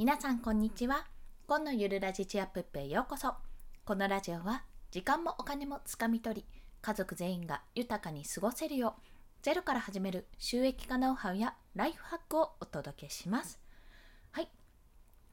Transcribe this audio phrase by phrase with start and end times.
[0.00, 1.04] 皆さんこんにちは。
[1.46, 3.34] 今のゆるラジチアップップへようこそ。
[3.84, 6.44] このラジオは時間もお金もつかみ取り
[6.80, 9.02] 家族全員が豊かに過ごせるよう
[9.42, 13.60] ゼロから始める収益化ノウハウやライフハックをお届けします。
[14.30, 14.48] はい。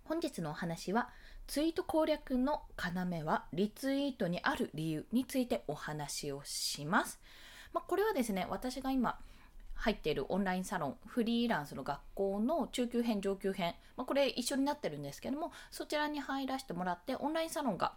[0.04, 1.12] 本日のお話は
[1.48, 7.22] ツイート攻略の要はリツイートにある理由についてお話をします、
[7.72, 9.18] まあ、これはですね私が今
[9.78, 17.94] 入っているオンラインサロンフリーランスの学校の中級編上級編、まあ、これ一緒になってるんですけどもそちらに入らせてもらってオンラインサロンが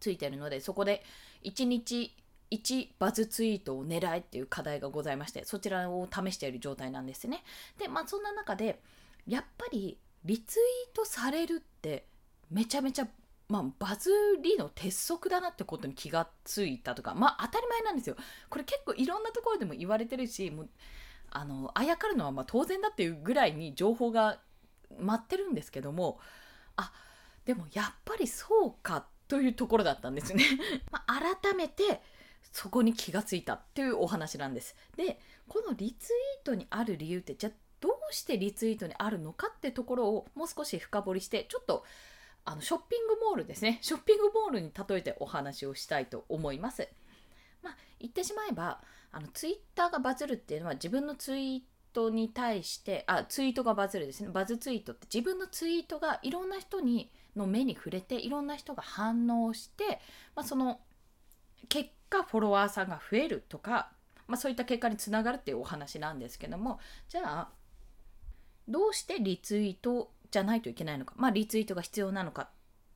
[0.00, 1.02] ついてるのでそこで
[1.44, 2.16] 1日
[2.50, 7.42] 1バズツイートを狙えっていう課題がございましてそちらを試している状態なんですね。
[7.78, 8.80] でまあそんな中で
[9.26, 12.06] やっぱりリツイートされるって
[12.50, 13.08] めちゃめちゃ
[13.48, 14.10] まあ、バズ
[14.42, 18.16] りの鉄則だなってことに気がついたとかまあ当たり前なんですよ
[18.48, 20.68] これ結構いろんなところでも言われてるしもう
[21.30, 24.38] あのあやかるのはま当然だっていうぐらいに情報が
[24.98, 26.18] 待ってるんですけども
[26.76, 26.92] あ
[27.44, 30.44] でもやっぱりそうかというところだったんですね
[30.90, 32.00] ま改めて
[32.52, 34.76] そこに気がついたっていうお話なんです。
[34.96, 41.84] でこのリツイートにある理由ってじゃあどうしてリツイートにあるのかってところをもう少し深掘りしてちょっと
[42.44, 46.88] あのショッピングモールですねショッピングモールに例えてお話をしたいと思います。
[47.62, 51.62] まあ、言ってしまえばあのツイッターがバズるっていうのは自分のツイー
[51.94, 60.00] トに対してあツイートがバズるですねバズツイートって自分のツイートがいろんな人にの目に触れていろんな人が反応して、
[60.36, 60.80] まあ、その
[61.68, 63.90] 結果フォロワーさんが増えるとか、
[64.26, 66.78] まあ、そういった結果につながるっていうお話なんですけども
[67.08, 67.48] じゃあ
[68.68, 72.48] どうしてリツイートじゃないといけないのか、まあ、リツイートが必要なのか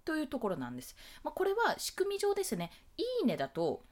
[0.04, 0.96] というところなんです。
[1.22, 3.84] まあ、これは仕組み上ですね、いいねだと、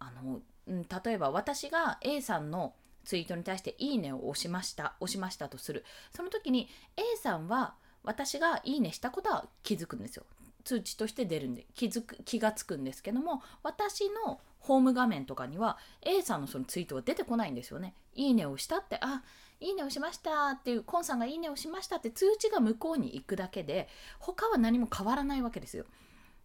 [0.00, 5.84] あの、うん、例えば私が A さんのツイートに対していいねを押しました、押しましたとする。
[6.10, 10.24] その時に A さんは私がいいねしたことは気づくんですよ。
[10.64, 17.94] 通知として出るんで気づく気がつくんですけども私のホーム画面とかには A さんのそのツイートは出てこないんですよね。
[18.14, 19.22] いいねをしたってあ
[19.60, 23.88] いいねをしましたっていうコンさんがいいねをしましたって通知が向こうに行くだけで
[24.18, 25.84] 他は何も変わらないわけですよ。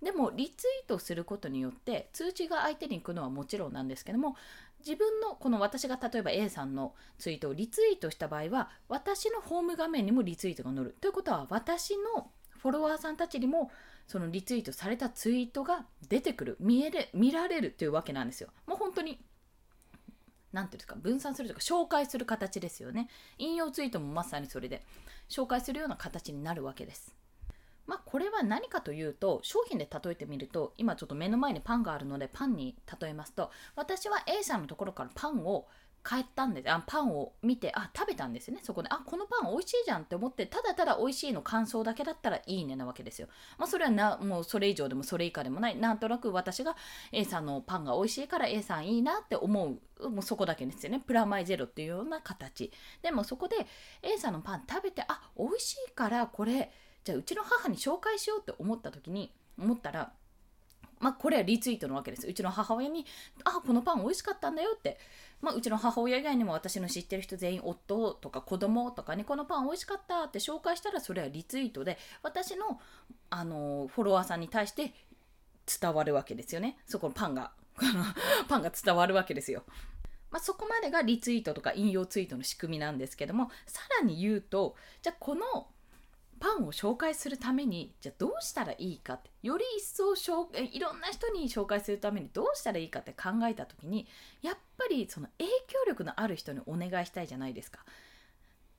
[0.02, 4.36] でもリツイートすることによって通知が相手に行くのはもちろんなんですけども
[4.80, 12.30] 自分のこの私が例えば A さんのツイートをリツイートした場合は私のホーム画面にもリツイートが載るということは私の
[12.67, 13.72] フォロワーさんたちにも
[14.07, 16.57] そのリツイートされたツイートが出てくる。
[16.59, 18.50] 見える見られるというわけなんですよ。
[18.66, 19.22] もう本当に
[20.51, 23.07] 何ていうんですか分散するというか紹介する形ですよね。
[23.38, 24.83] 引用ツイートもまさにそれで
[25.29, 27.16] 紹介するような形になるわけです。
[27.85, 35.67] まあこれは何かというと商品で例えてみると今ちょっと目の前にパンがあるのでパンに例えますと私は A さんのところからパンを
[36.03, 36.69] 買ったんです。
[36.72, 38.62] あパンを見てあ食べたんですよね。
[38.63, 43.28] そこであこのパン美味しいじゃんって思ってただただ美味しいの感想だけだったらいいねなわけですよ。
[43.58, 45.75] まあそれはなもうそれ以上でもそれ以下でもない。
[45.75, 46.75] なんとなく私が
[47.12, 50.09] A さんのパンが美味しいから A さんいいなって思う。
[50.09, 51.02] もうそこだけですよね。
[51.06, 52.72] プラマイゼロっていうような形。
[53.02, 53.56] でもそこで
[54.02, 56.72] A さんのパン食べてあ美味しいからこれ
[57.03, 60.14] じゃあうちの母に紹介しようって思った時に思ったら
[61.00, 62.28] まあ、これはリツイートのわけです。
[62.28, 63.06] うちの母親に、
[63.44, 64.97] あ、このパン美味しかったんだよって。
[65.41, 72.80] まあ、うちの母親以外にも私の知ってる人全員夫とか子供とかにこのパン美味しかったって紹介したらそれはリツイートで私の
[73.30, 74.94] あのフォロワーさんに対して
[75.80, 76.78] 伝わるわけですよね。
[76.88, 77.52] そこのパンが
[78.50, 79.64] パンが伝わるわけですよ。
[80.31, 85.68] まあ、そこまでがリツイートとか引用ツイートの仕組みなんですけどもさらに言うとじゃあこの
[86.40, 90.14] パンを紹介するためにじゃあどうしたらいいかってより一層
[90.53, 94.08] いろんな人に紹介するためにどうしたらいいかって考えた時に
[94.42, 97.80] やっぱりその影響力のある人にお願いしたいじゃないですか。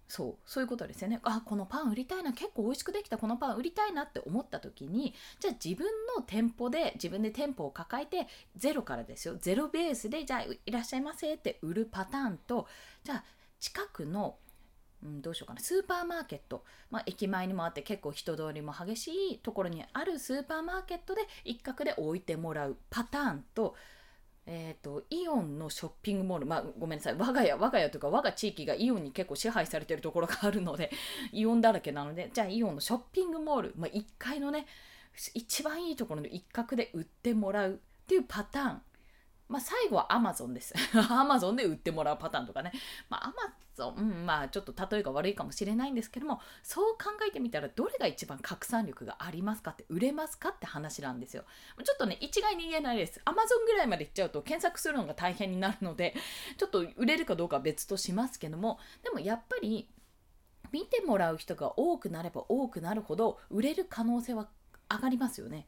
[0.08, 5.86] そうそういうことですよねあこのパン売りたいな結構美味しくできたこのパン売りたいなって思った時にじゃあ自分
[6.16, 8.26] の店舗で自分で店舗を抱えて
[8.56, 12.66] ゼロからですよゼロベースでじゃあいらっしゃいませって売るパターンと
[13.04, 13.24] じゃあ
[13.60, 14.36] 近くの
[15.02, 15.60] うん、どうしようかな。
[15.60, 23.76] スーパーマーケット、まあ、駅前にもあって結構人通りも激しいところにあるスーパーマーケットで一角で置いてもらうパターンと,、
[24.46, 27.14] えーと、イオンのショッピングモール、まあ、ごめんなさい。
[27.14, 30.90] 我が家我が家というか我が地域がイオンに結構支配されてるところがあるので
[31.32, 34.66] イオンだらけなのでじゃあイオンのショッピングモール、まあ、1階のね
[35.34, 38.82] 一番いいところの一角で売ってもらうっていうパターン。
[39.48, 40.74] まあ、最後は Amazon です。
[40.92, 42.72] Amazon で売ってもらうパターンとかね。
[43.08, 43.32] まあ、
[43.78, 51.44] Amazon、うん、まあ、ちょっと例えが悪いかもしれないんですけども、そう考えてみたら、どれが一番拡散力がありますかって、売れますかって話なんですよ。
[51.82, 53.20] ちょっとね、一概に言えないです。
[53.24, 53.34] Amazon
[53.66, 56.14] ぐらいまで行っちゃうと、検索するのが大変になるので、
[56.58, 59.88] ちょっと売れるかどうかは別としますけども、でもやっぱり、
[60.70, 64.48] 見てもらう人が多くなれば多くなるほど売れる可能性は
[64.90, 65.66] 上がりますよね。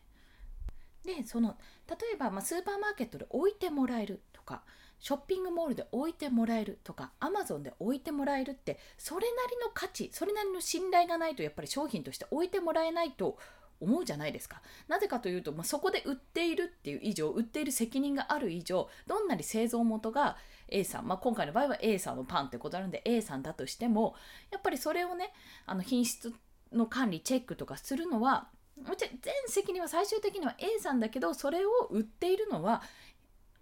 [1.04, 1.56] でその
[1.88, 4.62] 例えば、まあ、スーパーマーケットで置いてもらえるとか
[4.98, 13.38] ショッピングモールで置いてもらえるとかアマゾンで置いてもらえるってそれなりの価値それなりの信頼がないとやっぱり商品として置いてもらえないと
[13.80, 14.60] 思うじゃないですか。
[14.88, 20.36] なぜかというと、まあ、そこで売っているっていう以上売っている責任がある以上どんなに製造元が
[20.68, 24.14] A さん、まあ、今回の場合は A さんのパンってことなんで A さんだとしても
[24.50, 25.32] やっぱりそれをね
[25.64, 26.34] あの品質
[26.72, 28.48] の管理チェックとかするのは
[28.86, 32.82] もちろん全責任は最終的には A さんだけどそれを売っているのは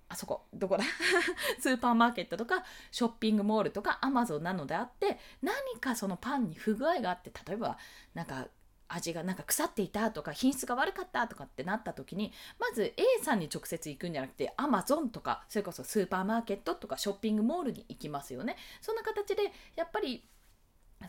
[0.09, 0.85] あそこどこだ？
[1.61, 7.79] スーパーマーケットとかショッピングモールとかアマゾンなのであって何かそのパンに不具合があって例えば
[8.15, 8.49] なんか
[8.91, 18.57] 味がなんか腐っていたとか品質が悪かったとかってなった時にまず A さんに直接行くんじゃなくて Amazon とかそれこそスーパーマーケットとかショッピングモールに行きますよね。
[18.81, 20.27] そんな形でやっぱり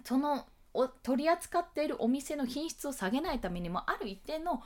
[0.04, 0.46] その
[1.04, 4.62] 取り扱っているお店の品質を下げないためにもある一定の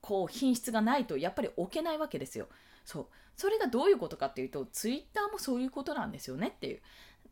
[0.00, 2.48] こう品質がないとやっぱり置けないわけですよ。
[2.84, 3.06] そう。
[3.36, 6.80] それがどういうことかっていうとツイッターもそういうことなんですよねっていう。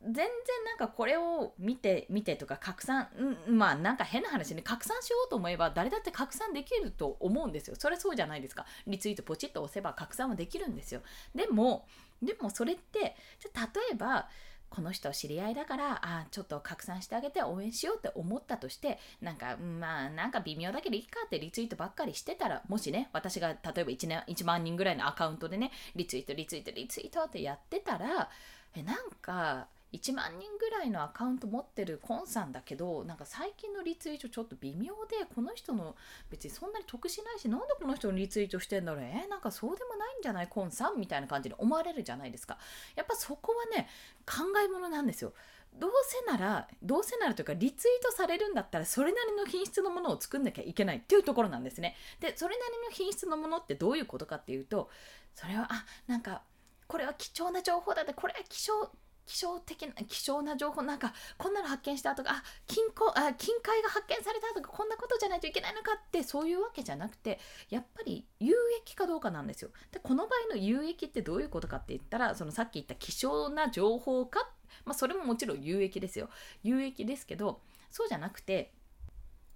[0.05, 0.27] 全然
[0.65, 3.09] なんかこれを見て見てとか拡散、
[3.49, 7.77] ん、まあなんか変な話ね拡散しようと思えば誰だって拡散できると思うんですよ。
[7.79, 8.67] それそうじゃないですか。
[8.87, 11.03] リツイートポチッと押せば拡散はできるんですよ。
[11.35, 11.87] でも
[12.21, 14.29] でもそれってじゃ例えば
[14.75, 28.31] この人知り合いだからあちょっと拡散してあげて応援しようって思ったとしてなんかまあなんか微妙だけどいいかってリツイートばっかりしてたらもしね私が例えば 1, 年1万人ぐらいのアカウントでねリツイートリツイートリツイートってやってたら
[28.75, 35.95] えなんか1万人ぐらいのアカウント持ってるコンさんだけどなんか最近のリツイートちょっと微妙でこの人の
[36.31, 39.03] 別にそんなに得しないしなんでこの人のリツイートしてんだろう？
[39.05, 39.25] え？
[39.27, 40.49] ー、なんかそうでもないんじゃない？
[40.49, 42.59] コンさんみたいな感じに思われるじゃないですか。
[42.97, 43.89] やっぱそこはね
[44.27, 45.33] 考え物なんですよ。
[45.79, 51.97] どうせならどうせならというかリツイートされるんだったらそれなりの品質のものを作んなきゃいけないっていうところなんですね。
[52.21, 54.91] でそれなりの品質のものってどういうことかっていうと
[55.35, 56.43] それはあなんか
[56.87, 58.91] これは貴重な情報だってこれは希少
[59.33, 67.41] 気象的な希少な情報なんかこんなの発見したとかあ金庫あ金塊が発見されたとかこんなことじゃないといけないのかってそういうわけじゃなくて
[67.71, 69.71] やっぱり有益かどうかなんですよ。
[69.91, 74.51] でこの場合の有益ってどういうことかって言ったらそのさっき言った希少な情報か、
[74.85, 76.29] まあ、それももちろん有益ですよ
[76.63, 78.75] 有益ですけどそうじゃなくて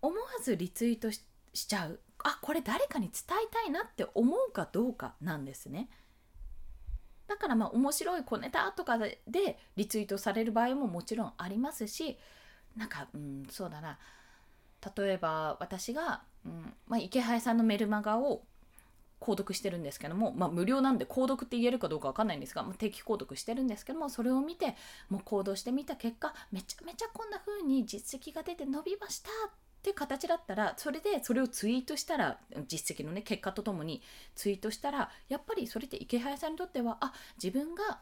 [0.00, 1.20] 思わずリツイートし
[1.52, 5.90] ちゃうあこれ誰かに伝えたいなって思うかどうかなんですね。
[7.28, 12.16] だからまあ面白い小ネタとかでリツイートされる場合ももちろんありますし
[12.76, 13.98] なんか、うん、そうだな。
[14.96, 18.42] 例えば私が、うんまあ、池原さんのメルマガを
[19.20, 24.76] 購読してるんですけども、まあ、無料なんで購読って言えるかどうか分かんないんですが、まあ、定期購読してるんですけどもそれを見て
[25.08, 29.50] もう行動してみた結果めちゃめちゃこんな風に実績が出て伸びましたっ
[29.86, 32.38] て形だったらそれでそれをツイートしたら
[32.68, 34.02] 実績のね結果とともに
[34.34, 37.12] ツイートしたらやっぱりそれって池早さんにとってはあ
[37.42, 38.00] 自分が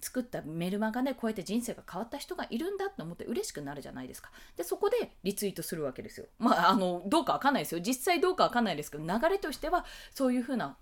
[0.00, 4.30] 作ったメルマガでこうやって人生が変わった人がいるんだと思って嬉しくなるじゃないですか。
[4.56, 6.26] でそこでリツイートするわけですよ。
[6.38, 9.84] まああのどうかわかんないですよ実際どうかわかんないですけど流れとしては
[10.14, 10.76] そういうふうな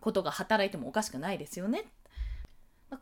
[0.00, 1.84] ことが働いてもおかしくないですよね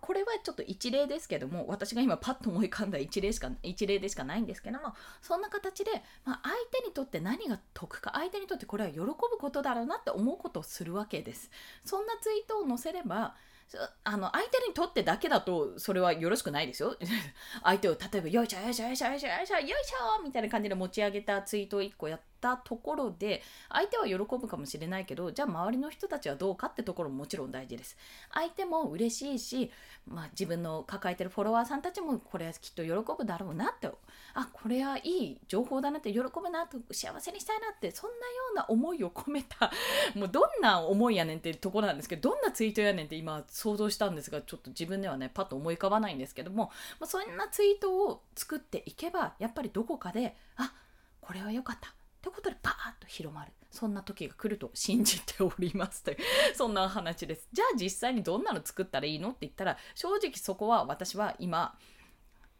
[0.00, 5.90] これはちょっと一例ですけども私が今パッと思い浮かんだ一例しか一例でしかないんですけどもそんな形で、
[6.24, 11.50] まあ、相手にとって何が得か相手にとってこれは喜ぶことだろうなって思うことをするわけです。
[11.84, 13.34] そんなツイートを載せれば
[14.04, 16.96] あの相手にとってだけだとそれはよろしくないですよ。
[17.62, 27.96] 相手を例えばよいしょよいしょよいしょよいしょよいしょいしょみたいな感じで持ち上げたツイートを1個やったところで相手は喜ぶかもしれないけどじゃあ周りの人たちはどうかってところももちろん大事です
[28.32, 29.70] 相手も嬉しいし、
[30.06, 33.88] まあ、自分の抱えてるフォロワーさんたちもこれはきっと喜ぶだろうなって
[34.34, 38.22] あこれはいい情報だなって喜ぶなと幸せにしたいなってそんなよ
[38.52, 39.70] うな思いを込めた
[40.14, 46.70] もうどんな思いやねんってところなんですけどどんなツイートやねんって今想像したんですがちょっと自分ではねパッと思い浮かばないんですけども、
[47.00, 50.72] まあ、そんなツイートを作っていけばやっぱりどこかであ
[51.20, 53.52] これは良かったってことでパーッと広まる。
[53.72, 56.18] そんな時が来ると信じておりますという
[56.54, 57.48] そんな話です。
[57.52, 61.74] じゃあ実際にどんなの作ったらいいのって言ったら正直そこは私は今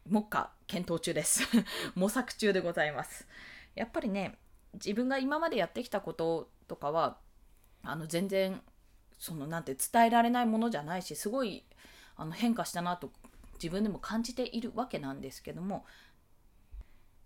[0.06, 1.42] 目下検討中です。
[1.94, 3.26] 模索中でございます。
[3.74, 4.38] やっぱりね
[4.74, 7.18] 自分が今までやってきたこととかは
[7.82, 8.62] あの全然
[9.18, 11.64] そのなんて伝えられないものじゃないしすごい
[12.16, 13.12] あの変化したなと
[13.54, 15.84] 自分でも感じているわけなんですけども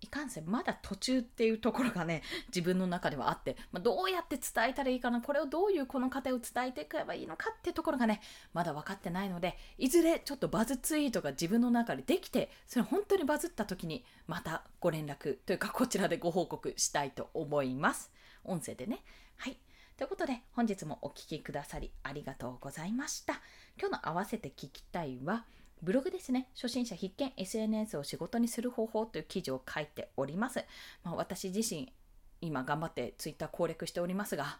[0.06, 8.20] いかんせんまだ途中っていうところがね 自分の中ではあって、まあ、どうやって伝えたらいいかなこれをどういうこの過程を伝えていけばいいのかっていうところがね
[8.52, 18.12] まだ分かってないのでいずれちょっとバズツイートが自分の中でできてそれ本当にバズった時にまたご連絡というかこちらでご報告したいと思います。
[18.44, 19.02] 音声でね。
[19.36, 19.58] はい。
[19.96, 23.40] ということで本日もお聴きくださりありがとうございました。
[23.78, 25.44] 今日の合わせて聞きたいは
[25.82, 30.64] ブログですね、初心者必見 SNS を仕事にする方法という記事を書いております。
[31.04, 31.92] まあ、私自身、
[32.40, 34.58] 今頑張って Twitter 攻略しておりますが、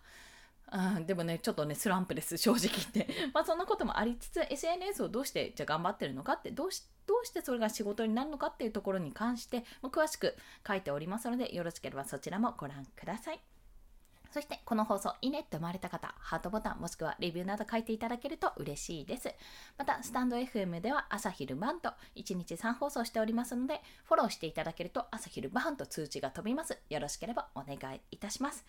[0.69, 3.09] あでもね、ちょっとね、スランプです、正直言って。
[3.33, 13.56] まあそんなこともありつつ、SNS をどうしてじゃあ頑張ってるのかって、どうしどうしてそれが仕事になるのかっていうところに関して、詳しく書いておりますので、よろしければそちらもご覧ください。
[14.37, 19.35] そしてこの放送いいねって思われた方、ハートボタンもしくはレビューなど書いていただけると嬉しいです。
[19.79, 26.77] また、スタンド FM では朝昼晩と1日3放送しておりますので、フォローしていただけると朝昼晩と通知が飛びます。
[26.91, 28.67] よろしければお願いいたします。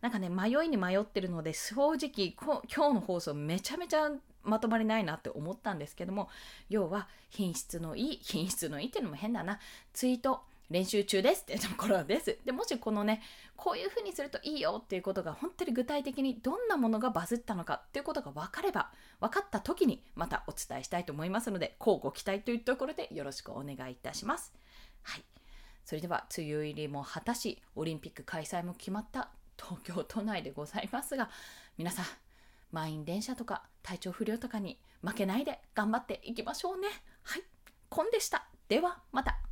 [0.00, 4.10] なんかね、迷いに迷ってるので、正直今日の放送めちゃめちゃ
[4.42, 6.28] まとまりないなって思ったんですけども、
[6.68, 9.60] 要は品質のいい、品質のいいっていうのも変だな、
[9.92, 12.38] ツイート、練習中ですっていうところです。
[12.44, 13.22] でもしこのね、
[13.56, 24.54] こういう風にするといいよっていうことが本当に具体的にどんなものがバズったのかっていうことが分かれば、分かった時にまたお伝えしたいと思いますので、こうご期待というところでよろしくお願いいたします。
[25.02, 25.24] はい。
[25.84, 31.30] それでは、梅雨入りも果たし、オリンピック開催も決まった東京都内でございますが、
[31.76, 32.04] 皆さん、
[32.72, 36.88] 満員電車とか体調不良とかに負けないで頑張っていきましょうね。
[37.22, 37.42] はい。
[37.88, 38.48] コンでした。
[38.68, 39.43] では、また。